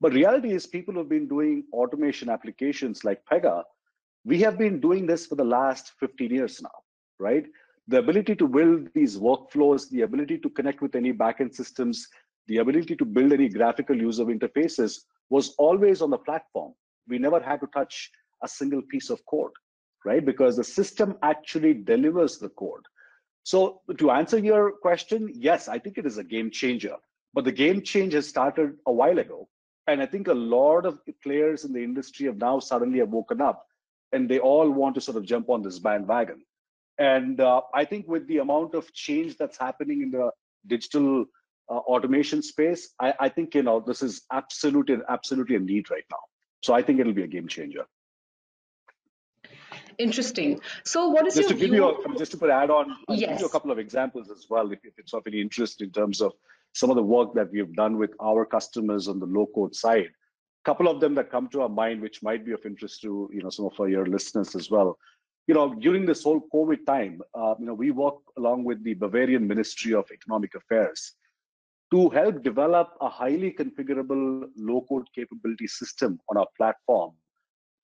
But 0.00 0.14
reality 0.14 0.52
is 0.52 0.66
people 0.66 0.96
have 0.96 1.08
been 1.08 1.28
doing 1.28 1.62
automation 1.72 2.28
applications 2.28 3.04
like 3.04 3.20
Pega. 3.30 3.62
We 4.24 4.40
have 4.40 4.58
been 4.58 4.80
doing 4.80 5.06
this 5.06 5.26
for 5.26 5.36
the 5.36 5.44
last 5.44 5.92
15 6.00 6.28
years 6.28 6.60
now, 6.60 6.76
right? 7.20 7.46
The 7.88 7.98
ability 7.98 8.34
to 8.36 8.48
build 8.48 8.88
these 8.94 9.16
workflows, 9.16 9.88
the 9.90 10.02
ability 10.02 10.38
to 10.38 10.50
connect 10.50 10.82
with 10.82 10.96
any 10.96 11.12
backend 11.12 11.54
systems, 11.54 12.08
the 12.48 12.58
ability 12.58 12.96
to 12.96 13.04
build 13.04 13.32
any 13.32 13.48
graphical 13.48 13.96
user 13.96 14.24
interfaces 14.24 15.00
was 15.30 15.54
always 15.58 16.02
on 16.02 16.10
the 16.10 16.18
platform. 16.18 16.72
We 17.08 17.18
never 17.18 17.40
had 17.40 17.60
to 17.60 17.68
touch 17.68 18.10
a 18.42 18.48
single 18.48 18.82
piece 18.82 19.10
of 19.10 19.24
code, 19.26 19.52
right? 20.04 20.24
Because 20.24 20.56
the 20.56 20.64
system 20.64 21.16
actually 21.22 21.74
delivers 21.74 22.38
the 22.38 22.48
code. 22.50 22.82
So 23.44 23.80
to 23.98 24.10
answer 24.10 24.38
your 24.38 24.72
question, 24.72 25.30
yes, 25.32 25.68
I 25.68 25.78
think 25.78 25.98
it 25.98 26.06
is 26.06 26.18
a 26.18 26.24
game 26.24 26.50
changer. 26.50 26.96
But 27.34 27.44
the 27.44 27.52
game 27.52 27.82
change 27.82 28.12
has 28.14 28.28
started 28.28 28.76
a 28.86 28.92
while 28.92 29.18
ago. 29.18 29.48
And 29.86 30.02
I 30.02 30.06
think 30.06 30.26
a 30.26 30.34
lot 30.34 30.84
of 30.84 30.98
players 31.22 31.64
in 31.64 31.72
the 31.72 31.82
industry 31.82 32.26
have 32.26 32.38
now 32.38 32.58
suddenly 32.58 32.98
have 32.98 33.10
woken 33.10 33.40
up 33.40 33.66
and 34.12 34.28
they 34.28 34.38
all 34.38 34.70
want 34.70 34.94
to 34.96 35.00
sort 35.00 35.16
of 35.16 35.24
jump 35.24 35.48
on 35.48 35.62
this 35.62 35.78
bandwagon. 35.78 36.40
And 36.98 37.40
uh, 37.40 37.62
I 37.74 37.84
think 37.84 38.08
with 38.08 38.26
the 38.26 38.38
amount 38.38 38.74
of 38.74 38.92
change 38.92 39.36
that's 39.36 39.58
happening 39.58 40.02
in 40.02 40.10
the 40.10 40.30
digital 40.66 41.26
uh, 41.68 41.74
automation 41.74 42.42
space, 42.42 42.94
I, 43.00 43.12
I, 43.20 43.28
think 43.28 43.54
you 43.54 43.62
know 43.62 43.80
this 43.80 44.02
is 44.02 44.22
absolutely 44.32 44.96
absolutely 45.08 45.56
a 45.56 45.60
need 45.60 45.90
right 45.90 46.04
now. 46.10 46.20
So 46.62 46.74
I 46.74 46.82
think 46.82 47.00
it'll 47.00 47.12
be 47.12 47.24
a 47.24 47.28
game 47.28 47.48
changer. 47.48 47.86
Interesting. 49.98 50.60
So 50.84 51.08
what 51.08 51.26
is 51.26 51.34
just 51.34 51.50
your 51.50 51.58
to 51.58 51.60
give 51.60 51.70
view? 51.70 51.86
you 51.86 52.14
a, 52.14 52.18
just 52.18 52.38
to 52.38 52.50
add 52.50 52.70
on, 52.70 52.96
I'll 53.08 53.16
yes. 53.16 53.30
give 53.30 53.40
you 53.40 53.46
a 53.46 53.50
couple 53.50 53.70
of 53.70 53.78
examples 53.78 54.30
as 54.30 54.46
well, 54.48 54.70
if, 54.72 54.78
if 54.84 54.94
it's 54.98 55.14
of 55.14 55.22
any 55.26 55.40
interest 55.40 55.80
in 55.80 55.90
terms 55.90 56.20
of 56.20 56.32
some 56.74 56.90
of 56.90 56.96
the 56.96 57.02
work 57.02 57.34
that 57.34 57.50
we've 57.50 57.72
done 57.74 57.96
with 57.96 58.10
our 58.20 58.44
customers 58.44 59.08
on 59.08 59.18
the 59.18 59.26
low 59.26 59.46
code 59.54 59.74
side. 59.74 60.06
A 60.06 60.64
couple 60.64 60.88
of 60.88 61.00
them 61.00 61.14
that 61.14 61.30
come 61.30 61.48
to 61.48 61.62
our 61.62 61.68
mind, 61.68 62.02
which 62.02 62.22
might 62.22 62.44
be 62.44 62.52
of 62.52 62.66
interest 62.66 63.00
to 63.02 63.30
you 63.32 63.42
know 63.42 63.50
some 63.50 63.66
of 63.66 63.72
our 63.80 63.88
your 63.88 64.06
listeners 64.06 64.54
as 64.54 64.70
well 64.70 64.98
you 65.46 65.54
know, 65.54 65.74
during 65.74 66.04
this 66.06 66.24
whole 66.24 66.42
COVID 66.52 66.86
time, 66.86 67.20
uh, 67.34 67.54
you 67.58 67.66
know, 67.66 67.74
we 67.74 67.90
work 67.92 68.16
along 68.36 68.64
with 68.64 68.82
the 68.82 68.94
Bavarian 68.94 69.46
Ministry 69.46 69.94
of 69.94 70.10
Economic 70.12 70.54
Affairs 70.54 71.12
to 71.92 72.08
help 72.08 72.42
develop 72.42 72.94
a 73.00 73.08
highly 73.08 73.52
configurable 73.52 74.48
low-code 74.56 75.06
capability 75.14 75.68
system 75.68 76.18
on 76.28 76.36
our 76.36 76.48
platform 76.56 77.12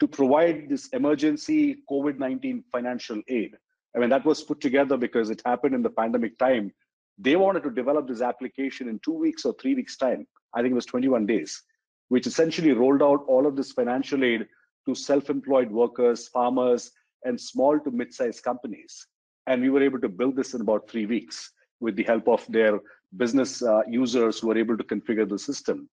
to 0.00 0.08
provide 0.08 0.68
this 0.68 0.88
emergency 0.88 1.76
COVID-19 1.88 2.64
financial 2.72 3.22
aid. 3.28 3.54
I 3.94 4.00
mean, 4.00 4.10
that 4.10 4.24
was 4.24 4.42
put 4.42 4.60
together 4.60 4.96
because 4.96 5.30
it 5.30 5.40
happened 5.46 5.76
in 5.76 5.82
the 5.82 5.90
pandemic 5.90 6.38
time. 6.38 6.72
They 7.18 7.36
wanted 7.36 7.62
to 7.62 7.70
develop 7.70 8.08
this 8.08 8.22
application 8.22 8.88
in 8.88 8.98
two 9.04 9.12
weeks 9.12 9.44
or 9.44 9.54
three 9.60 9.76
weeks' 9.76 9.96
time. 9.96 10.26
I 10.54 10.62
think 10.62 10.72
it 10.72 10.74
was 10.74 10.86
21 10.86 11.26
days, 11.26 11.62
which 12.08 12.26
essentially 12.26 12.72
rolled 12.72 13.02
out 13.02 13.24
all 13.28 13.46
of 13.46 13.54
this 13.54 13.70
financial 13.70 14.24
aid 14.24 14.48
to 14.86 14.94
self-employed 14.96 15.70
workers, 15.70 16.26
farmers, 16.26 16.90
and 17.24 17.40
small 17.40 17.78
to 17.80 17.90
mid-sized 17.90 18.42
companies. 18.42 19.06
And 19.46 19.62
we 19.62 19.70
were 19.70 19.82
able 19.82 20.00
to 20.00 20.08
build 20.08 20.36
this 20.36 20.54
in 20.54 20.60
about 20.60 20.88
three 20.88 21.06
weeks 21.06 21.52
with 21.80 21.96
the 21.96 22.04
help 22.04 22.28
of 22.28 22.44
their 22.48 22.80
business 23.16 23.62
uh, 23.62 23.82
users 23.88 24.38
who 24.38 24.48
were 24.48 24.58
able 24.58 24.76
to 24.76 24.84
configure 24.84 25.28
the 25.28 25.38
system. 25.38 25.88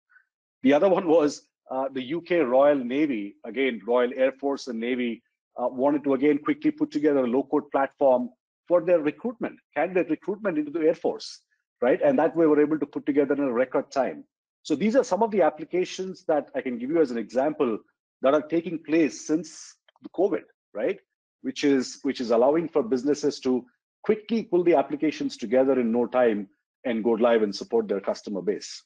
The 0.64 0.74
other 0.74 0.90
one 0.90 1.08
was 1.08 1.48
uh, 1.72 1.88
the 1.92 2.14
UK 2.16 2.48
Royal 2.48 2.78
Navy, 2.78 3.36
again, 3.46 3.82
Royal 3.86 4.12
Air 4.16 4.32
Force 4.34 4.68
and 4.68 4.80
Navy, 4.80 5.24
uh, 5.58 5.68
wanted 5.68 6.04
to 6.04 6.14
again 6.14 6.38
quickly 6.38 6.72
put 6.72 6.92
together 6.92 7.26
a 7.26 7.28
low-code 7.28 7.70
platform 7.72 8.30
for 8.68 8.82
their 8.82 9.00
recruitment, 9.00 9.58
candidate 9.76 10.10
recruitment 10.10 10.58
into 10.58 10.72
the 10.72 10.82
Air 10.82 10.96
Force, 10.96 11.42
right? 11.82 12.00
And 12.02 12.18
that 12.20 12.36
way 12.36 12.46
we 12.46 12.52
were 12.52 12.62
able 12.62 12.80
to 12.80 12.86
put 12.86 13.06
together 13.06 13.34
in 13.34 13.42
a 13.42 13.52
record 13.52 13.92
time. 13.92 14.24
So 14.64 14.76
these 14.76 14.96
are 14.96 15.04
some 15.04 15.24
of 15.24 15.32
the 15.32 15.42
applications 15.42 16.24
that 16.26 16.50
I 16.56 16.62
can 16.62 16.78
give 16.78 16.90
you 16.90 17.02
as 17.02 17.12
an 17.12 17.18
example 17.18 17.80
that 18.22 18.34
are 18.34 18.42
taking 18.42 18.80
place 18.84 19.26
since 19.26 19.76
the 20.02 20.10
COVID, 20.10 20.44
right? 20.74 21.00
Which 21.42 21.64
is 21.64 22.00
which 22.04 22.22
is 22.22 22.32
allowing 22.32 22.68
for 22.68 22.84
businesses 22.84 23.40
to 23.42 23.66
quickly 24.04 24.44
pull 24.44 24.64
the 24.64 24.76
applications 24.76 25.38
together 25.38 25.80
in 25.80 25.92
no 25.92 26.06
time 26.06 26.48
and 26.86 27.04
go 27.04 27.12
live 27.12 27.44
and 27.44 27.56
support 27.56 27.88
their 27.88 28.00
customer 28.00 28.42
base. 28.42 28.84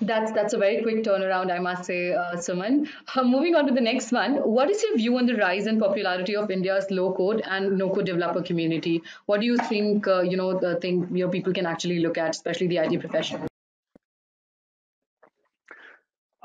That's 0.00 0.30
that's 0.30 0.54
a 0.54 0.58
very 0.58 0.82
quick 0.82 1.02
turnaround, 1.02 1.50
I 1.50 1.58
must 1.58 1.84
say, 1.84 2.12
uh, 2.12 2.36
Suman. 2.36 2.88
Uh, 3.14 3.24
moving 3.24 3.56
on 3.56 3.66
to 3.66 3.74
the 3.74 3.80
next 3.80 4.12
one, 4.12 4.36
what 4.36 4.70
is 4.70 4.80
your 4.84 4.96
view 4.96 5.18
on 5.18 5.26
the 5.26 5.34
rise 5.34 5.66
and 5.66 5.80
popularity 5.80 6.36
of 6.36 6.52
India's 6.52 6.88
low-code 6.92 7.42
and 7.44 7.76
no-code 7.76 8.06
developer 8.06 8.42
community? 8.42 9.02
What 9.26 9.40
do 9.40 9.46
you 9.46 9.56
think? 9.56 10.06
Uh, 10.06 10.20
you 10.20 10.36
know, 10.36 10.56
the 10.58 10.76
thing 10.76 11.16
your 11.16 11.28
people 11.28 11.52
can 11.52 11.66
actually 11.66 11.98
look 11.98 12.16
at, 12.16 12.30
especially 12.30 12.68
the 12.68 12.76
IT 12.76 13.00
professionals. 13.00 13.47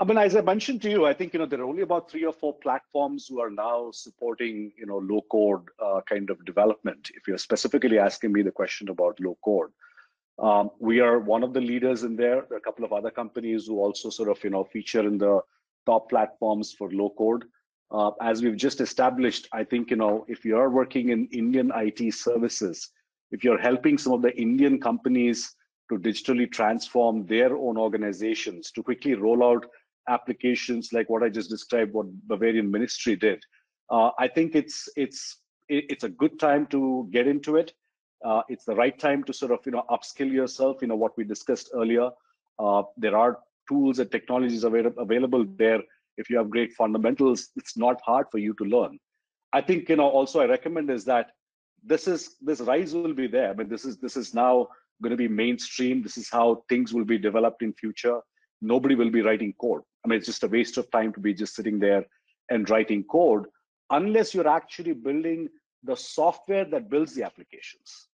I 0.04 0.06
mean, 0.06 0.18
as 0.18 0.36
I 0.36 0.42
mentioned 0.42 0.82
to 0.82 0.90
you, 0.90 1.06
I 1.06 1.14
think 1.14 1.32
you 1.32 1.40
know 1.40 1.46
there 1.46 1.62
are 1.62 1.64
only 1.64 1.82
about 1.82 2.12
three 2.12 2.26
or 2.26 2.34
four 2.34 2.54
platforms 2.56 3.26
who 3.26 3.40
are 3.40 3.50
now 3.50 3.90
supporting 3.94 4.74
you 4.78 4.86
know 4.86 4.98
low 4.98 5.22
code 5.32 5.70
uh, 5.82 6.02
kind 6.02 6.30
of 6.30 6.44
development. 6.44 7.10
If 7.16 7.26
you're 7.26 7.38
specifically 7.38 8.00
asking 8.00 8.34
me 8.34 8.42
the 8.42 8.52
question 8.52 8.90
about 8.90 9.18
low 9.22 9.38
code, 9.46 9.70
um, 10.40 10.72
we 10.78 11.00
are 11.00 11.20
one 11.20 11.42
of 11.42 11.54
the 11.54 11.62
leaders 11.62 12.04
in 12.04 12.18
there. 12.18 12.42
There 12.50 12.58
are 12.58 12.58
a 12.58 12.68
couple 12.68 12.84
of 12.84 12.92
other 12.92 13.12
companies 13.12 13.68
who 13.68 13.80
also 13.80 14.10
sort 14.10 14.28
of 14.28 14.44
you 14.44 14.50
know 14.50 14.66
feature 14.66 15.08
in 15.08 15.18
the 15.18 15.40
top 15.86 16.10
platforms 16.10 16.74
for 16.74 16.92
low 16.92 17.14
code. 17.18 17.46
Uh, 17.90 18.12
as 18.22 18.44
we've 18.44 18.58
just 18.58 18.82
established, 18.82 19.48
I 19.54 19.64
think 19.64 19.90
you 19.90 19.96
know 19.96 20.26
if 20.28 20.44
you 20.44 20.58
are 20.58 20.70
working 20.70 21.12
in 21.12 21.28
Indian 21.28 21.72
IT 21.74 22.14
services, 22.14 22.90
if 23.32 23.42
you're 23.42 23.58
helping 23.70 23.98
some 23.98 24.12
of 24.12 24.22
the 24.22 24.36
Indian 24.36 24.82
companies 24.82 25.56
to 25.90 25.98
digitally 25.98 26.52
transform 26.52 27.26
their 27.26 27.56
own 27.56 27.78
organizations 27.78 28.70
to 28.72 28.84
quickly 28.84 29.14
roll 29.14 29.46
out 29.46 29.66
applications 30.08 30.94
like 30.94 31.10
what 31.10 31.24
I 31.24 31.30
just 31.30 31.50
described, 31.50 31.94
what 31.94 32.08
Bavarian 32.28 32.70
Ministry 32.70 33.16
did. 33.16 33.44
Uh, 33.90 34.12
I 34.20 34.28
think 34.28 34.56
it's 34.56 34.88
it's 34.96 35.38
it's 35.70 36.04
a 36.04 36.10
good 36.10 36.40
time 36.40 36.68
to 36.68 37.08
get 37.12 37.28
into 37.28 37.56
it. 37.56 37.74
Uh, 38.24 38.42
it's 38.48 38.66
the 38.66 38.76
right 38.76 38.98
time 38.98 39.24
to 39.26 39.34
sort 39.34 39.52
of 39.52 39.60
you 39.66 39.72
know 39.72 39.84
upskill 39.90 40.32
yourself. 40.32 40.78
You 40.82 40.88
know 40.88 40.96
what 40.96 41.18
we 41.18 41.24
discussed 41.24 41.70
earlier. 41.74 42.10
Uh, 42.60 42.84
there 42.98 43.18
are 43.18 43.40
tools 43.68 44.00
and 44.00 44.12
technologies 44.12 44.64
available 44.64 45.02
available 45.02 45.46
there. 45.58 45.82
If 46.18 46.30
you 46.30 46.38
have 46.38 46.50
great 46.50 46.74
fundamentals, 46.74 47.50
it's 47.56 47.78
not 47.78 48.00
hard 48.06 48.28
for 48.32 48.38
you 48.38 48.54
to 48.56 48.64
learn. 48.64 49.00
I 49.52 49.62
think 49.62 49.90
you 49.90 49.96
know 49.96 50.10
also 50.10 50.40
I 50.40 50.46
recommend 50.46 50.90
is 50.90 51.06
that 51.06 51.32
this 51.84 52.08
is 52.08 52.36
this 52.42 52.62
rise 52.62 52.94
will 52.94 53.14
be 53.14 53.28
there. 53.28 53.50
I 53.50 53.54
mean 53.54 53.70
this 53.70 53.86
is 53.86 53.98
this 53.98 54.16
is 54.18 54.34
now 54.34 54.68
going 55.02 55.12
to 55.12 55.18
be 55.18 55.28
mainstream. 55.28 56.02
This 56.02 56.18
is 56.18 56.30
how 56.30 56.64
things 56.70 56.94
will 56.94 57.06
be 57.06 57.18
developed 57.18 57.62
in 57.62 57.74
future 57.74 58.22
nobody 58.64 58.96
will 58.96 59.12
be 59.12 59.22
writing 59.22 59.54
code. 59.60 59.82
I 60.04 60.08
mean, 60.08 60.18
it's 60.18 60.28
just 60.28 60.44
a 60.44 60.48
waste 60.48 60.78
of 60.78 60.90
time 60.92 61.14
to 61.14 61.20
be 61.20 61.34
just 61.34 61.56
sitting 61.56 61.80
there 61.80 62.06
and 62.50 62.70
writing 62.70 63.04
code 63.04 63.46
unless 63.90 64.34
you're 64.34 64.48
actually 64.48 64.94
building 64.94 65.50
the 65.84 65.96
software 65.96 66.66
that 66.66 66.90
builds 66.90 67.14
the 67.14 67.24
applications, 67.24 68.08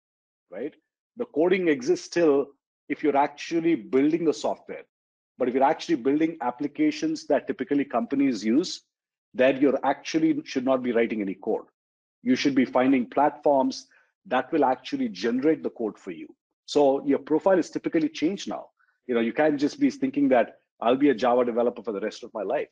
right? 0.50 0.74
The 1.16 1.26
coding 1.26 1.68
exists 1.68 2.06
still 2.06 2.46
if 2.88 3.02
you're 3.02 3.16
actually 3.16 3.74
building 3.74 4.24
the 4.24 4.32
software. 4.32 4.84
But 5.36 5.48
if 5.48 5.54
you're 5.54 5.62
actually 5.62 5.96
building 5.96 6.38
applications 6.40 7.26
that 7.26 7.46
typically 7.46 7.84
companies 7.84 8.44
use, 8.44 8.82
then 9.34 9.60
you're 9.60 9.78
actually 9.84 10.42
should 10.44 10.64
not 10.64 10.82
be 10.82 10.92
writing 10.92 11.20
any 11.20 11.34
code. 11.34 11.66
You 12.22 12.34
should 12.34 12.54
be 12.54 12.64
finding 12.64 13.08
platforms 13.08 13.86
that 14.26 14.50
will 14.52 14.64
actually 14.64 15.10
generate 15.10 15.62
the 15.62 15.70
code 15.70 15.98
for 15.98 16.10
you. 16.10 16.28
So 16.66 17.04
your 17.06 17.18
profile 17.18 17.58
is 17.58 17.70
typically 17.70 18.08
changed 18.08 18.48
now. 18.48 18.66
You 19.08 19.14
know, 19.14 19.20
you 19.20 19.32
can't 19.32 19.58
just 19.58 19.80
be 19.80 19.90
thinking 19.90 20.28
that 20.28 20.58
I'll 20.80 20.96
be 20.96 21.08
a 21.08 21.14
Java 21.14 21.44
developer 21.44 21.82
for 21.82 21.92
the 21.92 22.00
rest 22.00 22.22
of 22.22 22.32
my 22.32 22.42
life. 22.42 22.68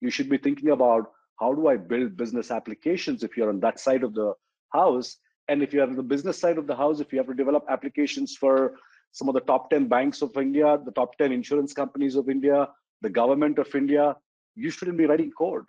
You 0.00 0.10
should 0.10 0.30
be 0.30 0.38
thinking 0.38 0.70
about 0.70 1.10
how 1.38 1.52
do 1.52 1.68
I 1.68 1.76
build 1.76 2.16
business 2.16 2.50
applications 2.50 3.22
if 3.22 3.36
you're 3.36 3.50
on 3.50 3.60
that 3.60 3.78
side 3.78 4.04
of 4.04 4.14
the 4.14 4.32
house. 4.72 5.16
And 5.48 5.62
if 5.62 5.72
you're 5.72 5.86
on 5.86 5.96
the 5.96 6.02
business 6.02 6.38
side 6.38 6.56
of 6.56 6.66
the 6.66 6.76
house, 6.76 7.00
if 7.00 7.12
you 7.12 7.18
have 7.18 7.26
to 7.26 7.34
develop 7.34 7.64
applications 7.68 8.36
for 8.36 8.78
some 9.10 9.28
of 9.28 9.34
the 9.34 9.40
top 9.40 9.68
10 9.70 9.88
banks 9.88 10.22
of 10.22 10.36
India, 10.36 10.78
the 10.84 10.92
top 10.92 11.18
10 11.18 11.32
insurance 11.32 11.72
companies 11.72 12.16
of 12.16 12.30
India, 12.30 12.68
the 13.02 13.10
government 13.10 13.58
of 13.58 13.74
India. 13.74 14.16
You 14.54 14.70
shouldn't 14.70 14.98
be 14.98 15.06
writing 15.06 15.32
code. 15.36 15.64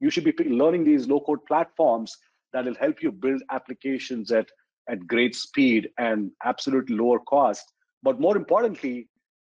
You 0.00 0.10
should 0.10 0.24
be 0.24 0.32
learning 0.44 0.84
these 0.84 1.08
low 1.08 1.20
code 1.20 1.44
platforms 1.46 2.16
that 2.52 2.64
will 2.64 2.74
help 2.74 3.02
you 3.02 3.12
build 3.12 3.42
applications 3.50 4.30
at, 4.32 4.48
at 4.88 5.06
great 5.06 5.34
speed 5.34 5.90
and 5.98 6.30
absolute 6.44 6.88
lower 6.90 7.18
cost. 7.20 7.64
But 8.02 8.20
more 8.20 8.36
importantly, 8.36 9.08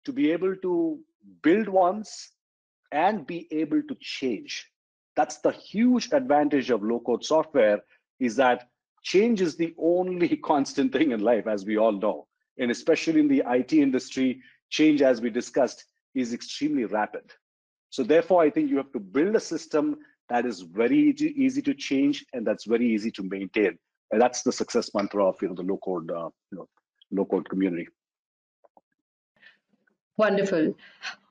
to 0.09 0.13
be 0.13 0.31
able 0.31 0.55
to 0.55 0.99
build 1.43 1.69
once 1.69 2.31
and 2.91 3.27
be 3.27 3.47
able 3.51 3.83
to 3.83 3.95
change. 4.01 4.65
That's 5.15 5.37
the 5.37 5.51
huge 5.51 6.09
advantage 6.11 6.71
of 6.71 6.81
low 6.81 6.99
code 6.99 7.23
software 7.23 7.79
is 8.19 8.35
that 8.37 8.69
change 9.03 9.39
is 9.39 9.55
the 9.55 9.75
only 9.77 10.35
constant 10.51 10.91
thing 10.91 11.11
in 11.11 11.19
life, 11.19 11.45
as 11.45 11.63
we 11.63 11.77
all 11.77 11.91
know. 11.91 12.25
And 12.57 12.71
especially 12.71 13.19
in 13.19 13.27
the 13.27 13.43
IT 13.45 13.73
industry, 13.73 14.41
change, 14.71 15.03
as 15.03 15.21
we 15.21 15.29
discussed, 15.29 15.85
is 16.15 16.33
extremely 16.33 16.85
rapid. 16.85 17.25
So 17.91 18.03
therefore, 18.03 18.41
I 18.41 18.49
think 18.49 18.71
you 18.71 18.77
have 18.77 18.91
to 18.93 18.99
build 18.99 19.35
a 19.35 19.39
system 19.39 19.97
that 20.29 20.45
is 20.45 20.61
very 20.61 21.11
easy 21.45 21.61
to 21.61 21.73
change 21.75 22.25
and 22.33 22.45
that's 22.45 22.65
very 22.65 22.87
easy 22.87 23.11
to 23.11 23.23
maintain. 23.23 23.77
And 24.11 24.19
that's 24.19 24.41
the 24.41 24.51
success 24.51 24.89
mantra 24.95 25.27
of 25.27 25.35
you 25.39 25.49
know 25.49 25.55
the 25.55 25.63
low 25.63 25.77
code 25.77 26.09
uh, 26.09 26.29
you 26.51 26.57
know 26.57 26.67
low 27.11 27.25
code 27.25 27.47
community. 27.47 27.87
Wonderful. 30.19 30.75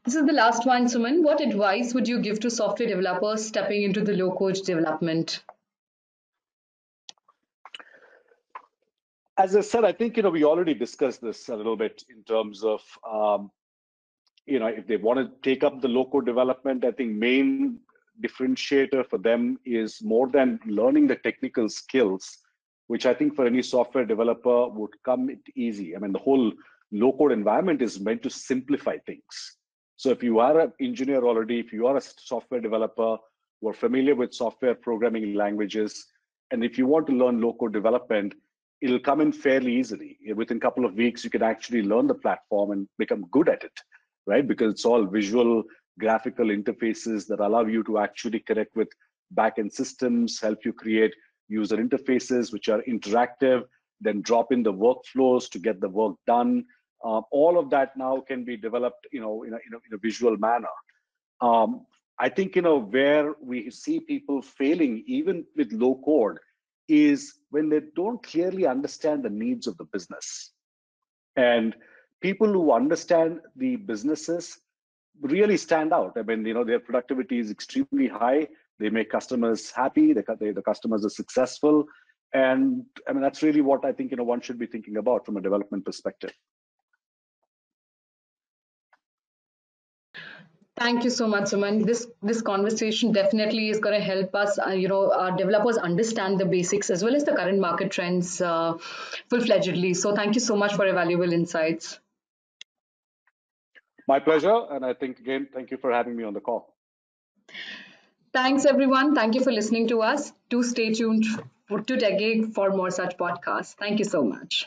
This 0.06 0.14
is 0.14 0.24
the 0.24 0.32
last 0.32 0.64
one, 0.64 0.86
Suman. 0.86 1.22
What 1.22 1.42
advice 1.42 1.92
would 1.92 2.08
you 2.08 2.22
give 2.22 2.40
to 2.40 2.50
software 2.50 2.88
developers 2.88 3.44
stepping 3.44 3.82
into 3.82 4.00
the 4.02 4.14
low 4.14 4.32
code 4.34 4.54
development? 4.64 5.44
As 9.36 9.54
I 9.54 9.60
said, 9.60 9.84
I 9.84 9.92
think 9.92 10.16
you 10.16 10.22
know 10.22 10.30
we 10.30 10.42
already 10.42 10.72
discussed 10.72 11.20
this 11.20 11.50
a 11.50 11.54
little 11.54 11.76
bit 11.76 12.02
in 12.08 12.22
terms 12.22 12.64
of 12.64 12.80
um, 13.06 13.50
you 14.46 14.58
know 14.58 14.68
if 14.68 14.86
they 14.86 14.96
want 14.96 15.18
to 15.18 15.28
take 15.42 15.62
up 15.64 15.82
the 15.82 15.88
low 15.88 16.06
code 16.06 16.24
development. 16.24 16.86
I 16.86 16.92
think 16.92 17.12
main 17.12 17.80
differentiator 18.22 19.06
for 19.10 19.18
them 19.18 19.58
is 19.66 20.00
more 20.02 20.28
than 20.28 20.60
learning 20.64 21.08
the 21.08 21.16
technical 21.16 21.68
skills, 21.68 22.38
which 22.86 23.04
I 23.04 23.12
think 23.12 23.36
for 23.36 23.44
any 23.44 23.60
software 23.60 24.06
developer 24.06 24.68
would 24.68 24.94
come 25.04 25.28
easy. 25.54 25.94
I 25.94 25.98
mean, 25.98 26.12
the 26.12 26.18
whole 26.18 26.50
low 26.92 27.12
code 27.12 27.32
environment 27.32 27.82
is 27.82 28.00
meant 28.00 28.22
to 28.22 28.30
simplify 28.30 28.96
things. 29.06 29.56
So 29.96 30.10
if 30.10 30.22
you 30.22 30.38
are 30.38 30.60
an 30.60 30.72
engineer 30.80 31.24
already, 31.24 31.58
if 31.58 31.72
you 31.72 31.86
are 31.86 31.96
a 31.96 32.00
software 32.00 32.60
developer 32.60 33.16
who 33.60 33.68
are 33.68 33.74
familiar 33.74 34.14
with 34.14 34.32
software 34.32 34.74
programming 34.74 35.34
languages, 35.34 36.06
and 36.50 36.64
if 36.64 36.78
you 36.78 36.86
want 36.86 37.06
to 37.08 37.12
learn 37.12 37.40
low 37.40 37.52
code 37.54 37.72
development, 37.72 38.34
it'll 38.80 39.00
come 39.00 39.20
in 39.20 39.32
fairly 39.32 39.74
easily. 39.74 40.16
Within 40.34 40.58
a 40.58 40.60
couple 40.60 40.84
of 40.84 40.94
weeks, 40.94 41.24
you 41.24 41.30
can 41.30 41.42
actually 41.42 41.82
learn 41.82 42.06
the 42.06 42.14
platform 42.14 42.70
and 42.70 42.88
become 42.96 43.26
good 43.32 43.48
at 43.48 43.64
it, 43.64 43.72
right? 44.26 44.46
Because 44.46 44.72
it's 44.72 44.84
all 44.84 45.04
visual 45.04 45.64
graphical 45.98 46.46
interfaces 46.46 47.26
that 47.26 47.40
allow 47.40 47.64
you 47.64 47.82
to 47.82 47.98
actually 47.98 48.38
connect 48.40 48.76
with 48.76 48.88
backend 49.34 49.72
systems, 49.72 50.40
help 50.40 50.64
you 50.64 50.72
create 50.72 51.12
user 51.48 51.76
interfaces 51.76 52.52
which 52.52 52.68
are 52.68 52.82
interactive, 52.88 53.62
then 54.00 54.22
drop 54.22 54.52
in 54.52 54.62
the 54.62 54.72
workflows 54.72 55.50
to 55.50 55.58
get 55.58 55.80
the 55.80 55.88
work 55.88 56.14
done. 56.26 56.64
Um, 57.04 57.22
all 57.30 57.58
of 57.58 57.70
that 57.70 57.96
now 57.96 58.20
can 58.20 58.44
be 58.44 58.56
developed, 58.56 59.06
you 59.12 59.20
know, 59.20 59.44
in 59.44 59.52
a, 59.52 59.56
in 59.56 59.74
a, 59.74 59.76
in 59.76 59.94
a 59.94 59.98
visual 59.98 60.36
manner. 60.36 60.68
Um, 61.40 61.86
I 62.18 62.28
think, 62.28 62.56
you 62.56 62.62
know, 62.62 62.80
where 62.80 63.34
we 63.40 63.70
see 63.70 64.00
people 64.00 64.42
failing, 64.42 65.04
even 65.06 65.44
with 65.56 65.72
low 65.72 66.00
code, 66.04 66.38
is 66.88 67.34
when 67.50 67.68
they 67.68 67.80
don't 67.94 68.22
clearly 68.22 68.66
understand 68.66 69.22
the 69.22 69.30
needs 69.30 69.66
of 69.66 69.76
the 69.76 69.84
business. 69.84 70.52
And 71.36 71.76
people 72.20 72.48
who 72.48 72.72
understand 72.72 73.40
the 73.54 73.76
businesses 73.76 74.58
really 75.20 75.56
stand 75.56 75.92
out. 75.92 76.16
I 76.16 76.22
mean, 76.22 76.44
you 76.44 76.54
know, 76.54 76.64
their 76.64 76.80
productivity 76.80 77.38
is 77.38 77.50
extremely 77.50 78.08
high. 78.08 78.48
They 78.78 78.90
make 78.90 79.10
customers 79.10 79.70
happy. 79.70 80.12
They, 80.12 80.22
they, 80.40 80.52
the 80.52 80.62
customers 80.62 81.04
are 81.04 81.10
successful, 81.10 81.84
and 82.32 82.84
I 83.08 83.12
mean 83.12 83.22
that's 83.22 83.42
really 83.42 83.60
what 83.60 83.84
I 83.84 83.92
think 83.92 84.10
you 84.10 84.16
know 84.16 84.24
one 84.24 84.40
should 84.40 84.58
be 84.58 84.66
thinking 84.66 84.98
about 84.98 85.26
from 85.26 85.36
a 85.36 85.40
development 85.40 85.84
perspective. 85.84 86.32
Thank 90.78 91.02
you 91.02 91.10
so 91.10 91.26
much, 91.26 91.50
Suman. 91.50 91.84
This 91.84 92.06
this 92.22 92.40
conversation 92.40 93.12
definitely 93.12 93.68
is 93.68 93.80
going 93.80 93.98
to 93.98 94.04
help 94.04 94.34
us, 94.34 94.58
uh, 94.64 94.70
you 94.70 94.86
know, 94.86 95.12
our 95.12 95.36
developers 95.36 95.76
understand 95.76 96.38
the 96.38 96.44
basics 96.44 96.90
as 96.90 97.02
well 97.02 97.16
as 97.16 97.24
the 97.24 97.34
current 97.34 97.58
market 97.58 97.90
trends 97.90 98.40
uh, 98.40 98.74
full-fledgedly. 99.28 99.96
So 99.96 100.14
thank 100.14 100.36
you 100.36 100.40
so 100.40 100.56
much 100.56 100.74
for 100.74 100.86
your 100.86 100.94
valuable 100.94 101.32
insights. 101.32 101.98
My 104.06 104.20
pleasure. 104.20 104.56
And 104.70 104.84
I 104.84 104.94
think, 104.94 105.18
again, 105.18 105.48
thank 105.52 105.70
you 105.70 105.76
for 105.76 105.92
having 105.92 106.16
me 106.16 106.24
on 106.24 106.32
the 106.32 106.40
call. 106.40 106.74
Thanks, 108.32 108.64
everyone. 108.64 109.14
Thank 109.14 109.34
you 109.34 109.42
for 109.42 109.52
listening 109.52 109.88
to 109.88 110.02
us. 110.02 110.32
Do 110.48 110.62
stay 110.62 110.92
tuned 110.94 111.24
to 111.68 111.96
TechGig 111.96 112.54
for 112.54 112.70
more 112.70 112.90
such 112.90 113.16
podcasts. 113.18 113.74
Thank 113.74 113.98
you 113.98 114.04
so 114.04 114.22
much. 114.22 114.66